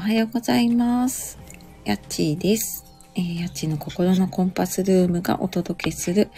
[0.00, 1.38] おはようございます。
[1.84, 2.86] やっちーです。
[3.14, 6.30] えー、やっちーの心のコンパスルームがお届けする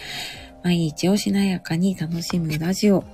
[0.65, 3.05] 毎日をしなやかに楽しむラジオ。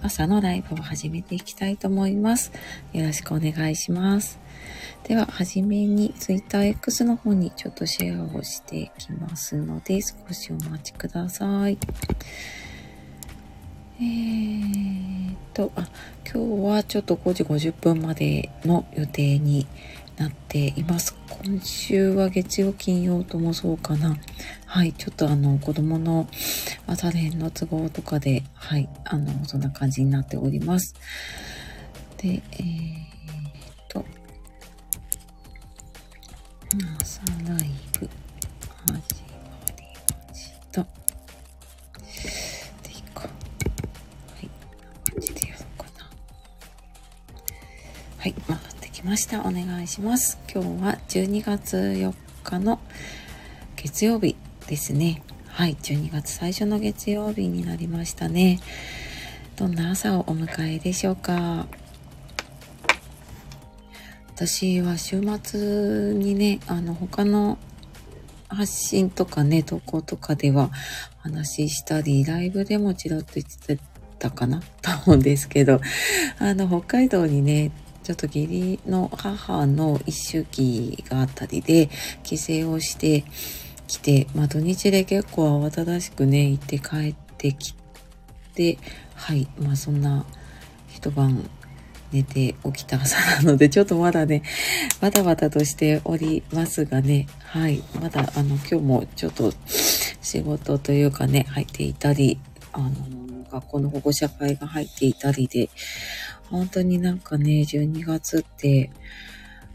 [0.00, 2.52] 朝のライブを始めていきたいと思います。
[2.94, 4.38] よろしくお願いします。
[5.04, 11.76] では、はじめに TwitterX の方にちょっとシェアをしていきますので、少しお待ちください。
[14.02, 15.88] えーっと、あ、
[16.28, 19.68] 今日はちょっと5時50分までの予定に
[20.16, 21.14] なっています。
[21.28, 24.16] 今週は月曜、金曜ともそうかな。
[24.66, 26.28] はい、ちょっとあの、子供の
[26.88, 30.94] 朝練の都合とかで、はい、あの、そんな感じになっております。
[32.16, 32.42] で、えーっ
[33.88, 34.04] と、
[37.00, 38.08] 朝ライブ
[38.86, 39.21] 始
[49.02, 49.40] きました。
[49.40, 50.38] お願いします。
[50.52, 52.14] 今日は12月4
[52.44, 52.78] 日の
[53.74, 54.36] 月曜日
[54.68, 55.24] ですね。
[55.48, 58.60] はい、12月最初の月曜日になりましたね。
[59.56, 61.66] どんな朝をお迎えでしょうか。
[64.36, 67.58] 私は週末にね、あの、他の
[68.46, 70.70] 発信とかね、投稿とかでは
[71.18, 73.78] 話したり、ライブでもちらっと言って
[74.20, 75.80] たかなと思うんですけど、
[76.38, 77.72] あの、北海道にね、
[78.02, 81.88] ちょっと義理の母の一周期があったりで、
[82.22, 83.24] 帰省をして
[83.86, 87.74] きて、まあ土日で結構慌ただしくね、行って帰ってき
[88.54, 88.78] て、
[89.14, 90.24] はい、まあそんな
[90.88, 91.48] 一晩
[92.12, 94.42] 寝て起きた朝なので、ちょっとまだね、
[95.00, 99.52] バタバタとしておりますがね、はい、まだあの今日もちょっと
[100.20, 102.38] 仕事というかね、入っていたり、
[102.72, 102.90] あの、
[103.52, 105.68] 学校の保護者会が入っていたりで、
[106.50, 108.90] 本当になんかね、12月って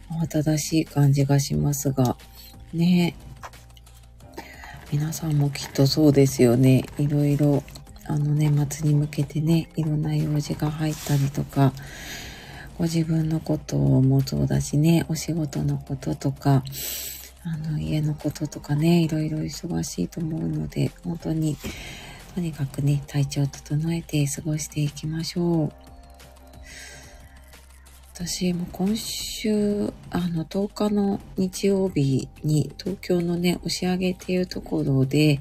[0.09, 2.17] 慌ただしい感じがしますが、
[2.73, 3.15] ね、
[4.91, 6.85] 皆さんもきっとそうですよね。
[6.97, 7.63] いろいろ、
[8.05, 11.73] あの年末に向けてね、いろんな用事が入ったりとか、
[12.77, 16.63] ご自分のこともそうだしね、お仕事のこととか、
[17.43, 21.57] あの家のこととかね、いろいろ忙しいと思うので、本当に、
[22.37, 25.73] とにかくね、体調を整えて過ごしていきましょう。
[28.13, 35.39] 私も今週、あの、10日の日曜日に東京のね、押上っていうところで、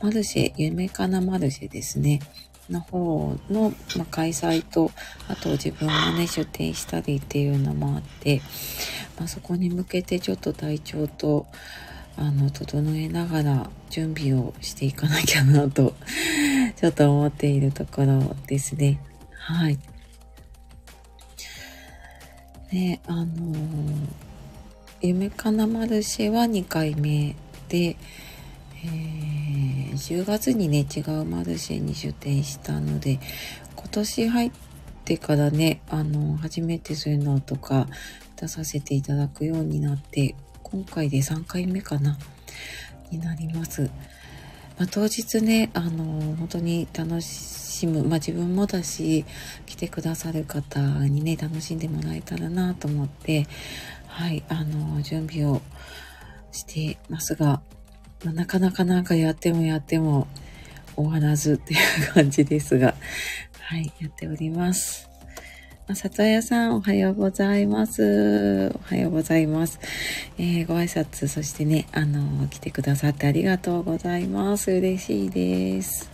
[0.00, 2.20] マルシェ、夢かなマルシェですね、
[2.70, 4.92] の方の、ま、開催と、
[5.26, 8.42] あと自分もね、出店したりっていうのもあって、
[9.18, 11.48] ま、そこに向けてちょっと体調と、
[12.18, 15.94] あの、整えながら準備をしていかなきゃなと、
[16.76, 18.98] ちょっと思っているところですね。
[19.30, 19.78] はい。
[22.72, 24.08] ね、あのー、
[25.00, 27.36] 夢かなマルシェは2回目
[27.68, 27.96] で、
[28.84, 33.20] えー、10月にね、違うマルシェに出店したので、
[33.76, 34.50] 今年入っ
[35.04, 37.86] てからね、あのー、初めてそういうのとか
[38.36, 40.34] 出させていただくようになって、
[40.70, 42.18] 今回で3回目かな、
[43.10, 43.90] になります。
[44.78, 49.24] まあ、当日ね、あの、本当に楽しむ、まあ、自分もだし、
[49.66, 53.46] 来てくださる方にね、楽しんでもらえたらなと思って、
[54.06, 55.62] はい、あの、準備を
[56.52, 57.62] してますが、
[58.24, 60.28] まあ、なかなかなんかやってもやっても
[60.96, 61.76] 終わらずってい
[62.10, 62.94] う感じですが、
[63.60, 65.07] はい、やっております。
[65.90, 68.70] あ、里屋さん、おはようございます。
[68.74, 69.80] おはようございます。
[70.36, 74.70] えー、ご挨拶、そしてね、あの、来てくださってありがとうございます。
[74.70, 76.10] 嬉しいです。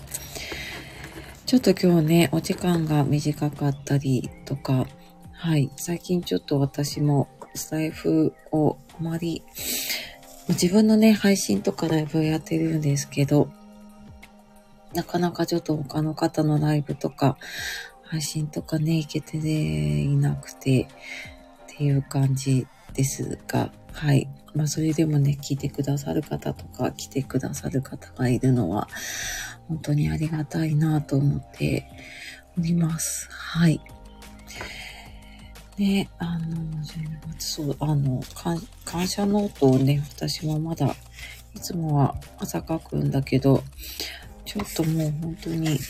[1.45, 4.87] ちょっと今日ね、お時間が短かったりとか、
[5.33, 9.43] はい、最近ちょっと私もスタイフをあまり、
[10.51, 13.51] 自分のね、配信とかライブをやってるんですけど、
[14.95, 17.37] なかなかちょっと他の方のライブとか、
[18.15, 20.87] 配信とかね、いけて、いなくて、っ
[21.67, 24.29] ていう感じですが、はい。
[24.55, 28.87] まあ、それでもね、聞いてくださる方とか、来てくださる方がいるのは、
[29.67, 31.89] 本当にありがたいなと思って
[32.57, 33.27] おります。
[33.33, 33.81] はい。
[35.77, 36.57] ね、あの、
[37.41, 38.23] そう、あの、
[38.85, 40.95] 感謝ノートをね、私もまだ、
[41.53, 43.65] いつもは朝書くんだけど、
[44.45, 45.81] ちょっともう本当に、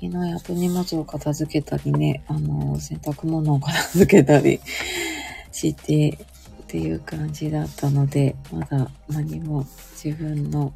[0.00, 4.58] 昨日やっと荷物を片付けたりね、あの、洗濯物を片付けたり
[5.52, 6.16] して
[6.62, 9.66] っていう感じだったので、まだ何も
[10.02, 10.72] 自分の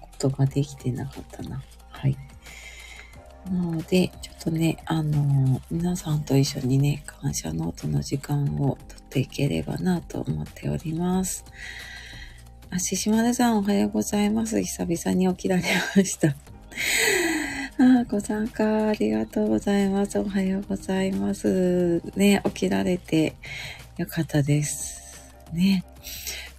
[0.00, 1.62] ことができてなかったな。
[1.88, 2.18] はい。
[3.50, 11.46] なので、ちょっとね、あの、皆さんと一緒にね、感謝ノートの時間をとっていければなと思っております。
[12.68, 14.62] あ、ししまるさんおはようございます。
[14.62, 15.62] 久々に起きられ
[15.96, 16.36] ました。
[17.80, 20.18] あ、ご参加ありがとうございます。
[20.18, 22.02] おはようございます。
[22.16, 23.36] ね、起きられて
[23.96, 25.32] よかったです。
[25.52, 25.84] ね。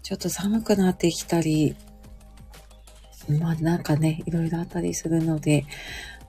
[0.02, 1.76] ちょっと寒くなってきたり、
[3.42, 5.66] まあなんかね、いろいろあったりするので、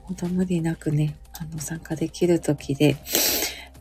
[0.03, 2.97] 本当無理なくね、あの、参加できる時で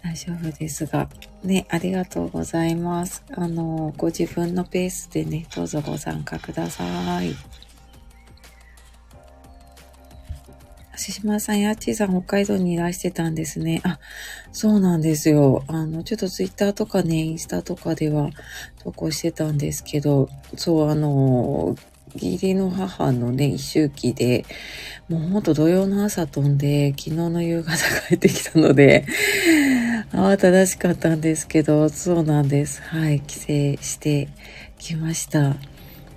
[0.04, 1.10] 大丈夫ですが、
[1.44, 3.24] ね、ありがとうございます。
[3.32, 7.34] あの、ご自分のペースでね、どうぞご参加ください。
[11.00, 13.81] ししまさん、やっちーさん、北海道にいらしてたんですね。
[13.84, 14.00] あ、
[14.51, 15.63] そうなんですよ。
[15.68, 18.30] あの、ちょっとツイッターとかね、インスタとかでは
[18.84, 21.75] 投稿してたんですけど、そう、あの、
[22.16, 24.46] 義理の母のね、一周期で、
[25.07, 29.06] もうほんと土曜の朝飛んで、昨日の夕方帰ってきたので、
[30.12, 32.81] 慌ただしかったんですけど、そうなんです。
[32.81, 33.44] はい、帰省
[33.81, 34.28] して
[34.78, 35.56] きました。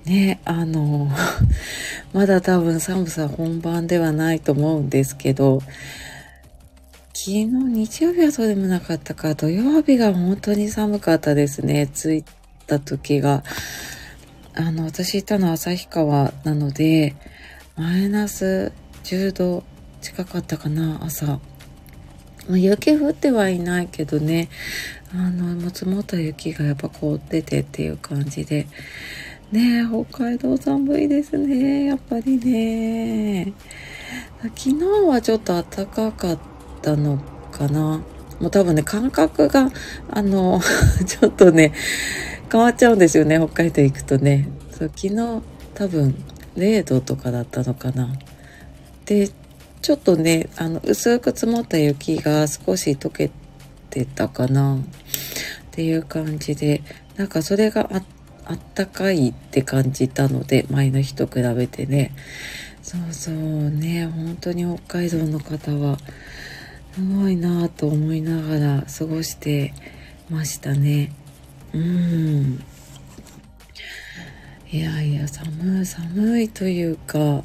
[0.05, 1.09] ね、あの、
[2.13, 5.63] まだ多分寒さ本番ではないと思うんですけど、
[7.15, 11.89] 昨日日曜日はそうでもなかったか、土曜日が本当に寒かったですね。
[11.95, 12.25] 着い
[12.67, 13.45] た時が。
[14.55, 17.15] あの、私いたのは旭川なので、
[17.77, 18.73] マイナス
[19.05, 19.63] 10度
[20.01, 21.39] 近かったかな、朝。
[22.49, 24.49] まあ、雪降ってはいないけどね、
[25.15, 28.67] あの、積もった雪がやっぱ凍っててっていう感じで。
[29.53, 33.53] ね北海道寒いですね、やっぱりね。
[34.57, 36.39] 昨日はちょっと暖かかっ
[36.81, 37.19] たの
[37.53, 38.01] かな。
[38.41, 39.71] もう多分ね、感覚が、
[40.11, 40.61] あの、
[41.07, 41.73] ちょっとね、
[42.51, 44.49] 変わっちゃうんですよね、北海道行くとね。
[44.71, 45.43] そう昨日
[45.75, 46.15] 多分
[46.57, 48.09] 0度とかだったのかな。
[49.05, 49.29] で、
[49.83, 53.31] ちょっとね、あの、薄く積もった雪が少し溶け
[53.91, 54.79] てたかなっ
[55.73, 56.83] ていう感じで、
[57.17, 62.13] なんかそれがあってあったかいって感じたので、前の日と比べてね。
[62.83, 65.99] そうそうね、本当に北海道の方は、
[66.95, 69.73] すごいなぁと思いながら過ごして
[70.29, 71.13] ましたね。
[71.73, 72.63] うん。
[74.71, 77.45] いやいや、寒い、寒いというか、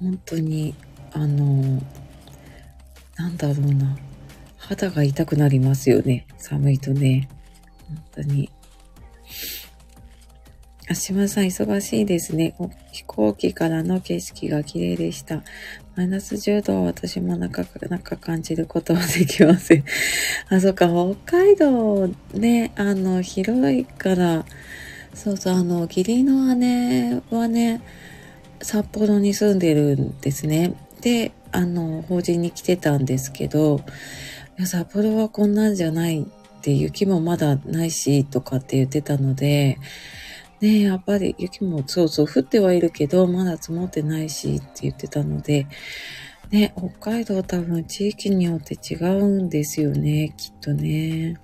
[0.00, 0.74] 本当に、
[1.12, 1.82] あの、
[3.16, 3.96] なんだろうな。
[4.56, 6.26] 肌が痛くなりますよね。
[6.36, 7.28] 寒いとね。
[7.88, 8.50] 本当に。
[10.90, 12.54] 足間さん忙しいですね。
[12.92, 15.42] 飛行機からの景色が綺麗でした。
[15.96, 19.84] マイナス10度は私もなかなか感じることはできません。
[20.48, 24.46] あ、そっか、北海道ね、あの、広いから、
[25.12, 27.82] そうそう、あの、義理の姉はね、
[28.62, 30.72] 札幌に住んでるんですね。
[31.02, 33.82] で、あの、法人に来てたんですけど、
[34.58, 39.76] いや、札幌はこんなんじゃないって雪もまだないし、とかって言ってたので、
[40.60, 45.66] ねやっぱり雪もそうそう降ってはいるけど、まだ積もってないしって言ってたので、
[46.50, 51.38] ね、北海道多分地域によって違うんですよね、きっとね。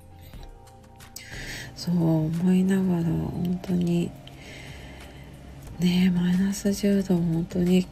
[1.76, 4.10] そう思いながら、本当に、
[5.80, 7.86] ねマイナス10度本当に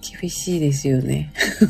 [0.00, 1.32] 厳しいですよね。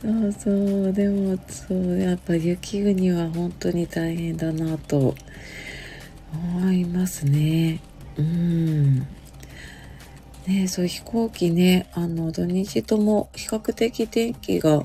[0.00, 5.14] そうそう、でもそう、やっぱ雪国は本当に大変だなと
[6.32, 7.80] 思いますね。
[8.16, 8.98] うん。
[10.46, 14.82] ねそう飛行機ね、あの土日とも比較的天気が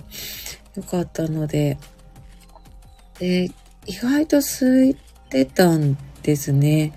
[0.75, 1.77] 良かったので、
[3.19, 3.51] で、
[3.85, 4.95] 意外と空い
[5.29, 6.93] てたんですね。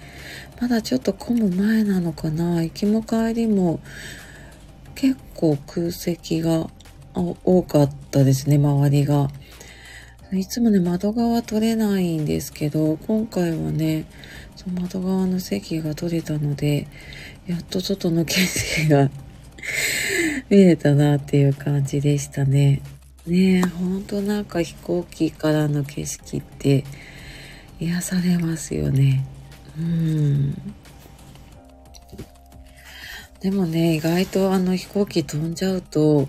[0.60, 2.62] まだちょっと混む前なのかな。
[2.62, 3.80] 行きも帰りも
[4.94, 6.68] 結構空席が
[7.14, 9.28] 多かったですね、周りが。
[10.32, 14.06] いつもね、窓側取れないんですけど、今回はね、
[14.56, 16.88] その窓側の席が取れたので、
[17.46, 19.10] やっと外の景色が
[20.50, 22.82] 見れたなっていう感じでしたね。
[23.26, 26.84] ねえ、ほんとなんか飛行機からの景色って
[27.78, 29.24] 癒されますよね。
[29.78, 30.54] うん。
[33.40, 36.26] でもね、意外とあの飛行機飛んじゃうと、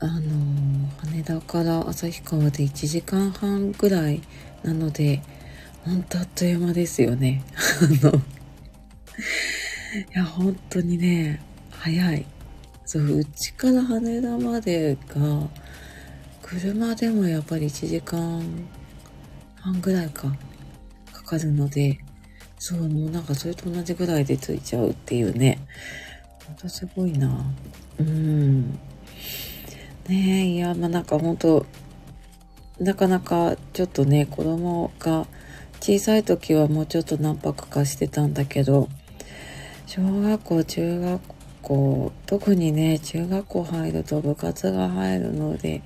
[0.00, 4.22] あの羽田から旭川で1時間半ぐらい
[4.62, 5.22] なので、
[5.84, 7.42] ほんとあっという間ですよね。
[7.82, 8.20] あの、い
[10.12, 11.40] や、本当にね、
[11.70, 12.26] 早い。
[12.84, 15.48] そう、うちから羽田までが、
[16.42, 18.42] 車でもやっぱり1時間
[19.56, 20.32] 半ぐらいか、
[21.12, 21.98] かかるので、
[22.60, 25.58] そう、もうなんかそれと同じぐらいで着いちゃうっていうね。
[26.46, 27.44] ほんとすごいな。
[27.98, 28.78] うん。
[30.08, 31.66] ねえ、いや、まあなんかほんと、
[32.80, 35.26] なかなかちょっとね、子供が
[35.80, 38.88] 小さい時はもうちょっと何泊かしてたんだけど、
[39.86, 41.20] 小学校、中学
[41.60, 45.82] 校、特にね、中学校入ると部活が入るので、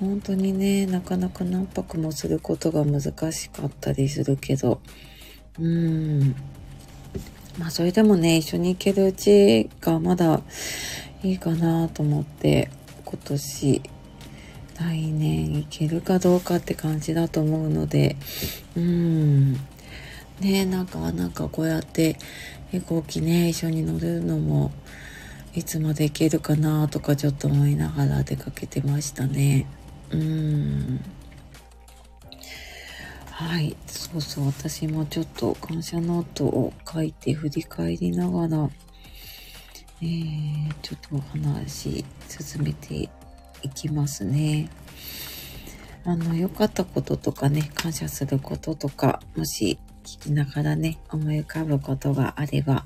[0.00, 4.80] 本当にね、なかなか何泊もすることが難しかったりするけど、
[5.60, 6.34] うん。
[7.56, 10.42] まあそれでもね、一緒に行けるうちがまだ
[11.22, 12.68] いいかなと思って、
[13.12, 13.82] 今年、
[14.80, 18.16] 来年行けるかどうかって感じだと思うので、
[18.74, 19.52] うん。
[20.40, 22.16] ねなんか、なんかこうやって
[22.70, 24.72] 飛行機ね、一緒に乗るのも、
[25.54, 29.66] いつまで行けるかなとかちょっと思いながら出かけてましたね。
[30.10, 31.04] うん。
[33.30, 33.76] はい。
[33.86, 34.46] そうそう。
[34.46, 38.70] 私もちょっと感謝ノートを書いて振り返りながら、
[40.02, 43.08] えー、ちょっとお話進めて
[43.62, 44.68] いきますね。
[46.04, 52.84] あの、良かったこととかね、感謝することとか、もし聞きながらね、思い浮かぶことがあれば、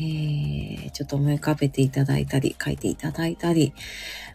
[0.00, 3.72] えー、ちょっと思い浮かべていただいたり、書いていただいたり、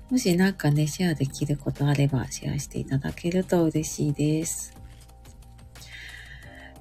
[0.10, 4.74] もしなんかね、シェアできることあれば、シェアしていただけると嬉しいです。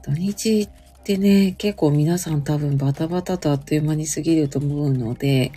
[0.05, 0.69] 土日
[1.03, 5.51] ってね、結構皆さん多分バタバタとあっという間に過ぎると思うので、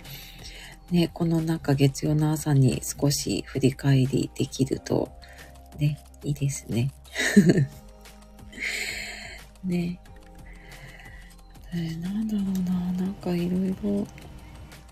[0.90, 5.08] ね、このなんか月曜の朝に少し振り返りできると、
[5.78, 6.90] ね、いいですね。
[9.62, 10.00] ね。
[11.72, 14.04] えー、なんだろうな、なんかいろいろ、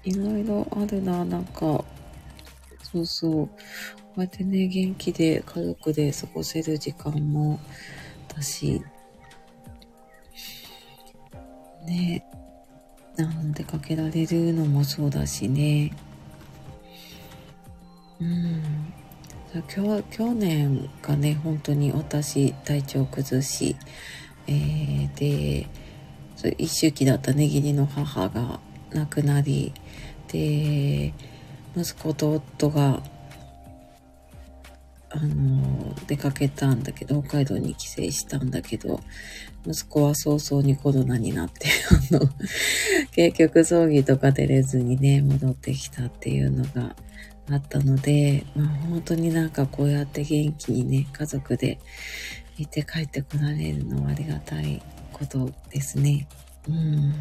[0.04, 1.84] いろいろあるな、なんか、
[2.80, 3.32] そうそう。
[3.48, 3.52] こ
[4.18, 7.58] うやってね、元気で家族で過ごせる時間も、
[8.28, 8.80] だし、
[11.94, 12.24] ね、
[13.18, 15.92] あの、出かけられるのもそうだしね。
[18.20, 18.62] うん。
[19.74, 23.76] 今日、去年がね、本当に私体調崩し、
[24.48, 25.68] えー、で、
[26.34, 28.58] そ一周期だったねぎりの母が
[28.90, 29.72] 亡くなり、
[30.28, 31.14] で、
[31.76, 33.00] 息子と夫が、
[35.16, 39.00] あの、出かけたんだけど、北海道に帰省したんだけど、
[39.64, 41.68] 息子は早々にコロナになって、
[42.10, 42.28] あの、
[43.12, 46.96] 結局葬儀とか出れずにね、戻ってきたっていうのが
[47.48, 51.78] あったので、まあ本当になんかこうやって元気にね、家族で
[52.58, 56.26] いて帰ってこられるのはありがたいことですね。
[56.68, 57.14] うん。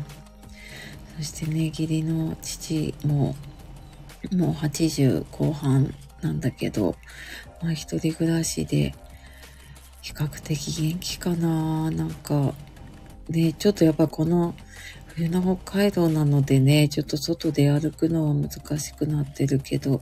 [1.17, 3.35] そしてね、義理の父も、
[4.31, 6.95] もう80後半なんだけど、
[7.63, 8.93] まあ一人暮らしで、
[10.01, 11.89] 比較的元気かな。
[11.89, 12.53] なんか、
[13.29, 14.53] ね、ちょっとやっぱこの
[15.15, 20.01] 冬の北海道なのでね、ちょっと外で歩くのは難しくなってるけど、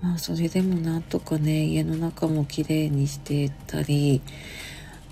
[0.00, 4.22] まあそれでもなんとかね、家の中も綺麗にしてたり、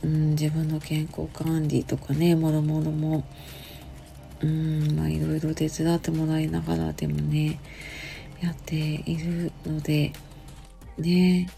[0.02, 3.26] うん、自分の健康管理とかね、もろもろも、
[4.40, 7.60] うん、まあいろいろ手伝ってもらいながらでもね、
[8.40, 10.12] やっているので、
[10.98, 11.48] ね、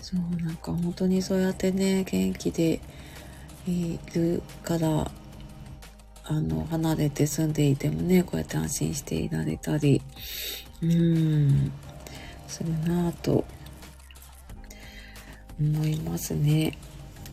[0.00, 2.80] そう、なんか本当にそうやってね、元気で
[3.66, 5.10] いるから、
[6.24, 10.02] あの、離れて住んでいてもね、こうやって安心していられたり、
[10.82, 11.72] うん、
[12.48, 13.44] するなぁと
[15.60, 16.76] 思いますね。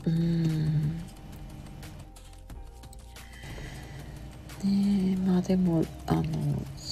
[0.06, 0.98] うん。
[4.64, 6.24] ねえまあでも、あの、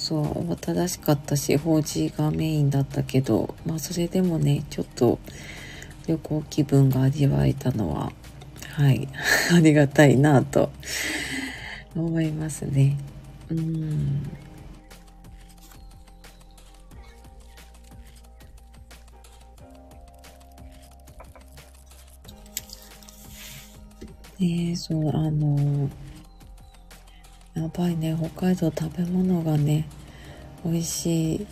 [0.02, 5.20] そう、慌ただしかったし、法事がメインだったけど、まあそれでもね、ちょっと、
[6.08, 8.12] 旅行気分が味わえたのは、
[8.72, 9.08] はい、
[9.56, 10.72] ありがたいなと
[11.96, 12.98] 思いますね。
[13.52, 14.24] うん。
[24.40, 25.92] ねそう、あの、
[27.54, 29.88] やばいね、北海道食べ物がね、
[30.64, 31.48] 美味しい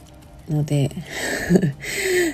[0.50, 0.90] ので。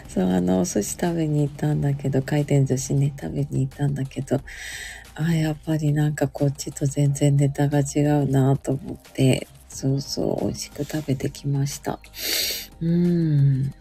[0.08, 4.40] そうあのお寿司食べに行ったんだけど回転寿司ね食べに行ったんだけど
[5.14, 12.00] あやっぱりなんかこっちと全然ネタが違うなと思ってそうそう美味しく食べてきました。
[12.80, 13.64] うん。
[13.64, 13.74] ね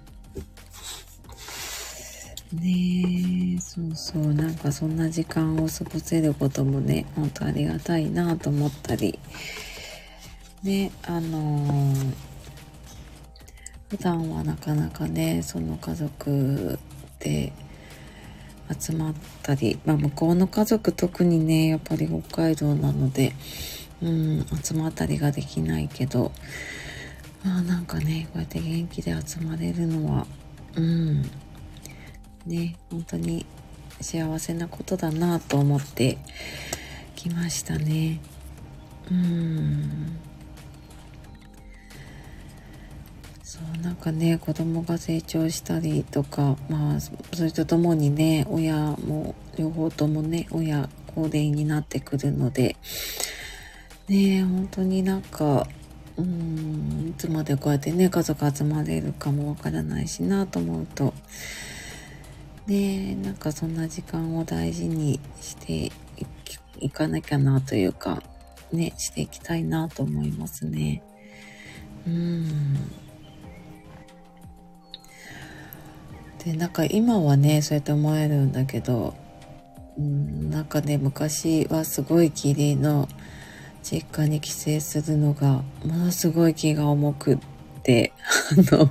[3.56, 9.18] え、そうそう、なんかそんな時間を過ごせることもね、ほんとありがたいなと思ったり、
[10.64, 12.14] ね、あのー
[13.90, 16.80] 普段はなかなかねその家族
[17.20, 17.52] で
[18.76, 23.34] 集まったり、まあ、向こうの家族特にねやっぱり北海道なので、
[24.02, 26.32] うん、集まったりができないけど
[27.44, 30.26] まあなんかね、こうやって元気で集まれるのは、
[30.74, 31.22] うん、
[32.46, 33.44] ね、本当に
[34.00, 36.16] 幸せなことだなと思って
[37.14, 38.20] きましたね。
[39.10, 40.18] うん。
[43.54, 47.12] そうなんかね子供が成長したりとかまあそ
[47.44, 52.74] れとともにね親も両方ともね親高齢になってくるので
[54.08, 55.68] ね本当になんか
[56.16, 61.14] うんいつまでこうやってね家族集まれるかもわからないしなと思うと
[62.66, 65.92] ねなんかそんな時間を大事にして
[66.80, 68.20] いかなきゃなというか
[68.72, 71.04] ねしていきたいなと思いますね。
[72.04, 73.03] うん。
[76.44, 79.14] でなんか今はねそうやって思えるんだけど、
[79.98, 83.08] うん、なんかね昔はすごい義理の
[83.82, 87.38] 実家に帰省するのがものすごい気が重くっ
[87.82, 88.12] て
[88.70, 88.90] あの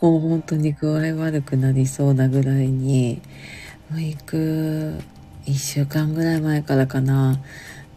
[0.00, 3.22] もう本当に具合悪くなりそうなぐらいに
[3.90, 4.98] もう行く
[5.46, 7.40] 1週間ぐらい前からかな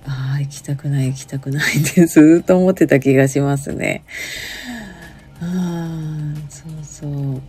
[0.08, 4.04] ああ行きたくない行きたくないって ずっと思ってた気がしますね。
[5.42, 7.42] ああそうそう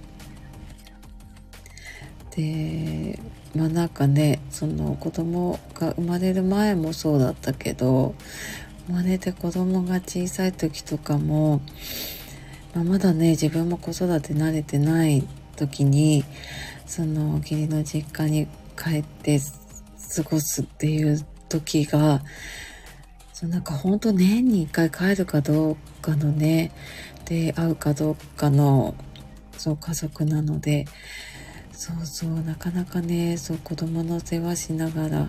[2.37, 3.19] で
[3.55, 8.14] まあなんかねその子供が生まれる前もそうだったけど
[8.87, 11.61] 生まれて子供が小さい時とかも、
[12.75, 15.26] まあ、まだね自分も子育て慣れてない
[15.57, 16.25] 時に
[16.87, 19.40] その義理の実家に帰って
[20.14, 22.23] 過ごすっていう時が
[23.33, 26.71] そなんか本当年に一回帰るかどうかのね
[27.25, 28.95] で会うかどうかの
[29.57, 30.87] そう家族なので
[31.76, 35.28] そうそうなかなかねそう子供の世話しながら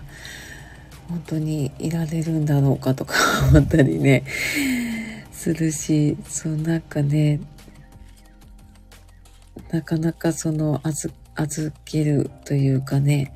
[1.08, 3.14] 本当にいられるんだろうかとか
[3.50, 4.24] 思ったりね
[5.30, 7.40] するしそうなんかね
[9.70, 13.32] なかなかその預預けるというかね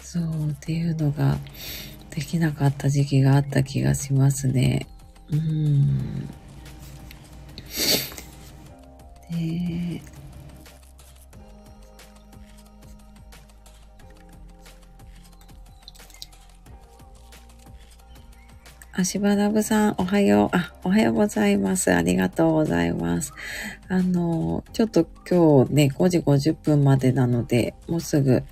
[0.00, 1.38] そうっていうのが
[2.10, 4.86] できなかった時期があった気がしますね。
[5.30, 6.28] うん。
[9.30, 10.02] で
[18.94, 20.56] あ、しばらぶさん、おはよう。
[20.56, 21.94] あ、おはようございます。
[21.94, 23.32] ありがとうございます。
[23.88, 28.42] あの、ちょっと今日ね、5時50分までなので、もうすぐ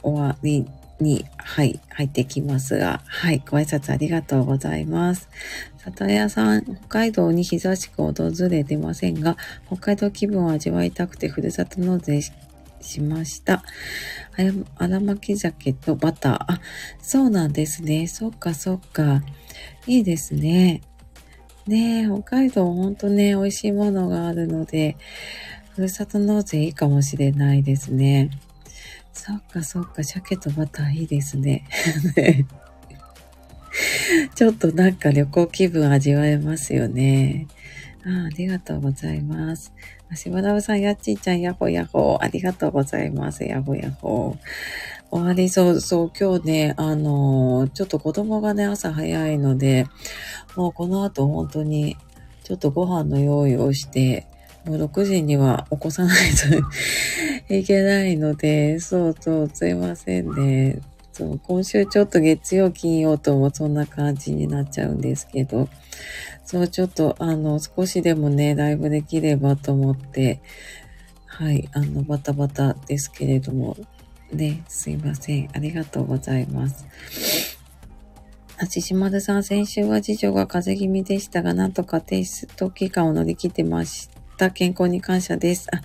[0.00, 0.64] 終わり
[1.00, 5.28] に、はい、入ってきますが、はい、ご挨拶ありがとうございます。
[5.78, 12.20] 里屋さん、北海道に久しく訪れてませんが、北海道気分を味わいたくてふるさと納税
[12.82, 13.62] しました。
[14.76, 16.34] 荒巻鮭とバター。
[16.34, 16.60] あ、
[17.00, 18.06] そうなんですね。
[18.06, 19.22] そっかそっか。
[19.86, 20.82] いいですね。
[21.66, 24.96] ねえ、北海道ほんとね、美味しいものがあるので、
[25.74, 28.30] ふるさと納税いいかもしれないですね。
[29.12, 31.64] そっかそっか、鮭とバターいいですね。
[34.34, 37.46] ちょっとなんか旅行気分味わえますよね。
[38.04, 39.72] あありがとうございます。
[40.14, 42.18] しばらぶさん、やっちーちゃん、やほやほ。
[42.20, 43.44] ありがとうございます。
[43.44, 44.36] やほやほ。
[45.10, 49.86] 終わりそう、そう、今日ね、あのー、ちょっと子供がね、朝早いので、
[50.56, 51.96] もうこの後本当に、
[52.42, 54.26] ちょっとご飯の用意をして、
[54.64, 56.30] もう6時には起こさない
[57.48, 60.80] といけないので、そうそう、すいませんね。
[61.12, 65.68] そう、今週ちょっと月曜、金曜ともそんな感じになっちゃうんですけど、
[66.44, 70.40] そう、ちょっと、あの、少しでもね、ライブできればと思って、
[71.26, 73.76] はい、あの、バタバタですけれども、
[74.32, 75.50] ね、すいません。
[75.52, 76.86] ありがとうございます。
[78.58, 84.50] あちしまるさん、先週は次女が風邪気味でしたが、なんとかテスト期間を乗り切ってました。
[84.50, 85.68] 健康に感謝です。
[85.72, 85.80] あ、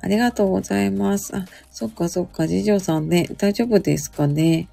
[0.00, 1.36] ありがとうございます。
[1.36, 4.68] あ、そっかそっか、次女さんね、大丈夫ですかね？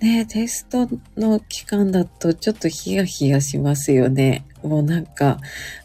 [0.00, 4.44] ねテストの期間だとちょっとヒヤヒヤしますよね。
[4.62, 5.38] もうなんか、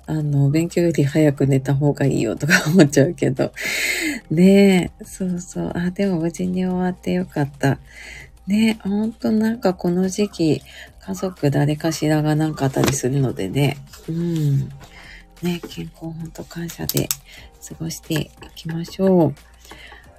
[0.06, 3.52] あの、勉強より早く寝た方がいいよとか思っちゃうけど。
[4.30, 5.72] ね、そうそう。
[5.76, 7.80] あ、でも無事に終わってよかった。
[8.48, 10.62] ねえ、ほんとなんかこの時期、
[11.00, 13.78] 家族誰かしらがなんかあったりするのでね。
[14.08, 14.70] うん。
[15.42, 17.08] ね健康本当感謝で
[17.68, 19.36] 過ごしていきましょう。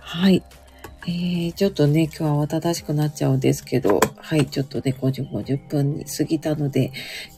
[0.00, 0.42] はい。
[1.06, 6.92] えー、ちょっとね、今日は慌ただしくなっちゃうんですけど、はい、ちょっとね、50、50分に過ぎたので、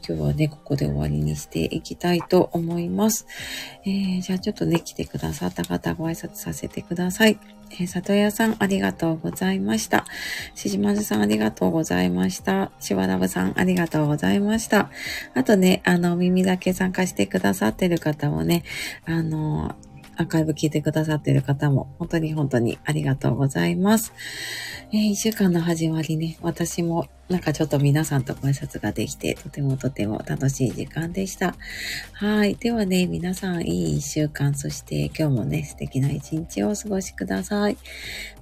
[0.07, 3.27] 今日はね、ここで終わりにしていきたいと思います。
[3.85, 7.41] えー、じゃあちょっとね、来てくださった方ご挨拶させてください。
[7.73, 10.05] えー、里屋さんありがとうございました。
[10.55, 12.71] しじまずさんありがとうございました。
[12.79, 14.91] しわらぶさんありがとうございました。
[15.35, 18.63] あとね、あの、耳だけ参加してくださってる方もね、
[19.07, 19.75] あの、
[20.17, 24.13] アーカイブ聞いてくださっている方も、本当に本当にありがとうございます。
[24.93, 31.57] えー、一週間の始まりね、私もなんかちょっと皆さんとご挨拶ができて、とてもとても楽しい時間でした。
[32.13, 32.55] はい。
[32.55, 37.77] ではね、皆さんいい一週間、そして今日もね、素敵な一日をお過ごしください。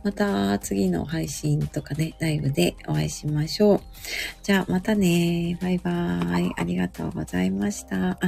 [0.03, 3.81] また次の配信とかね、ライブでお会いしましょう。
[4.43, 5.57] じゃあまたね。
[5.63, 6.53] バイバーイ。
[6.57, 8.11] ありがとうございました。
[8.11, 8.19] あ、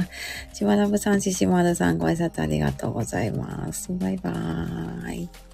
[0.53, 3.93] しまらぶさん、ししまるさんご挨拶ありがとうございます。
[3.93, 5.46] バイバーイ。